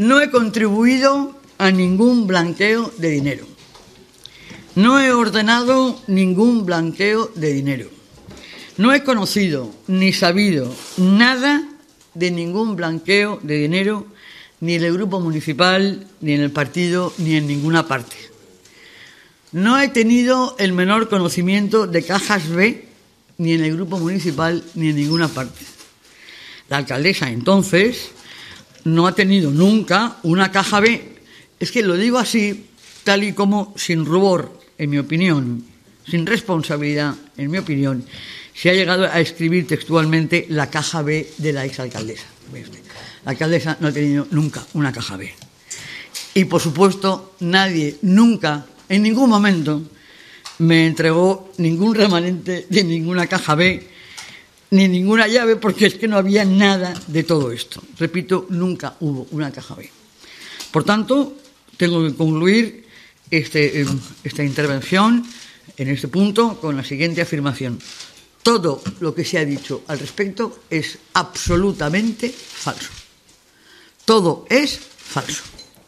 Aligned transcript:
No 0.00 0.18
he 0.18 0.30
contribuido 0.30 1.38
a 1.58 1.70
ningún 1.70 2.26
blanqueo 2.26 2.90
de 2.96 3.10
dinero. 3.10 3.46
No 4.74 4.98
he 4.98 5.12
ordenado 5.12 6.00
ningún 6.06 6.64
blanqueo 6.64 7.30
de 7.34 7.52
dinero. 7.52 7.90
No 8.78 8.94
he 8.94 9.04
conocido 9.04 9.70
ni 9.88 10.14
sabido 10.14 10.74
nada 10.96 11.68
de 12.14 12.30
ningún 12.30 12.76
blanqueo 12.76 13.40
de 13.42 13.58
dinero 13.58 14.06
ni 14.60 14.76
en 14.76 14.84
el 14.84 14.94
grupo 14.94 15.20
municipal, 15.20 16.06
ni 16.22 16.32
en 16.32 16.40
el 16.40 16.50
partido, 16.50 17.12
ni 17.18 17.34
en 17.34 17.46
ninguna 17.46 17.86
parte. 17.86 18.16
No 19.52 19.78
he 19.78 19.88
tenido 19.88 20.56
el 20.58 20.72
menor 20.72 21.10
conocimiento 21.10 21.86
de 21.86 22.02
cajas 22.02 22.48
B, 22.48 22.88
ni 23.36 23.52
en 23.52 23.64
el 23.64 23.74
grupo 23.74 23.98
municipal, 23.98 24.64
ni 24.76 24.88
en 24.88 24.96
ninguna 24.96 25.28
parte. 25.28 25.60
La 26.70 26.78
alcaldesa 26.78 27.28
entonces 27.28 28.12
no 28.84 29.06
ha 29.06 29.14
tenido 29.14 29.50
nunca 29.50 30.16
una 30.22 30.50
caja 30.50 30.80
B. 30.80 31.16
Es 31.58 31.70
que 31.70 31.82
lo 31.82 31.96
digo 31.96 32.18
así, 32.18 32.66
tal 33.04 33.24
y 33.24 33.32
como, 33.32 33.74
sin 33.76 34.04
rubor, 34.04 34.58
en 34.78 34.90
mi 34.90 34.98
opinión, 34.98 35.64
sin 36.06 36.26
responsabilidad, 36.26 37.14
en 37.36 37.50
mi 37.50 37.58
opinión, 37.58 38.04
se 38.54 38.70
ha 38.70 38.74
llegado 38.74 39.04
a 39.04 39.20
escribir 39.20 39.66
textualmente 39.66 40.46
la 40.48 40.70
caja 40.70 41.02
B 41.02 41.30
de 41.38 41.52
la 41.52 41.64
exalcaldesa. 41.64 42.24
La 43.24 43.32
alcaldesa 43.32 43.76
no 43.80 43.88
ha 43.88 43.92
tenido 43.92 44.26
nunca 44.30 44.64
una 44.74 44.92
caja 44.92 45.16
B. 45.16 45.32
Y, 46.34 46.44
por 46.44 46.60
supuesto, 46.60 47.34
nadie 47.40 47.96
nunca, 48.02 48.66
en 48.88 49.02
ningún 49.02 49.28
momento, 49.28 49.82
me 50.58 50.86
entregó 50.86 51.52
ningún 51.58 51.94
remanente 51.94 52.66
de 52.68 52.84
ninguna 52.84 53.26
caja 53.26 53.54
B 53.54 53.89
ni 54.70 54.88
ninguna 54.88 55.26
llave 55.26 55.56
porque 55.56 55.86
es 55.86 55.94
que 55.94 56.08
no 56.08 56.16
había 56.16 56.44
nada 56.44 56.94
de 57.06 57.22
todo 57.24 57.50
esto. 57.52 57.82
Repito, 57.98 58.46
nunca 58.50 58.96
hubo 59.00 59.26
una 59.32 59.50
caja 59.50 59.74
B. 59.74 59.90
Por 60.70 60.84
tanto, 60.84 61.36
tengo 61.76 62.06
que 62.06 62.14
concluir 62.14 62.86
este, 63.30 63.84
esta 64.22 64.44
intervención 64.44 65.24
en 65.76 65.88
este 65.88 66.08
punto 66.08 66.60
con 66.60 66.76
la 66.76 66.84
siguiente 66.84 67.22
afirmación. 67.22 67.78
Todo 68.42 68.82
lo 69.00 69.14
que 69.14 69.24
se 69.24 69.38
ha 69.38 69.44
dicho 69.44 69.82
al 69.88 69.98
respecto 69.98 70.62
es 70.70 70.98
absolutamente 71.14 72.30
falso. 72.30 72.90
Todo 74.04 74.46
es 74.48 74.78
falso. 74.78 75.59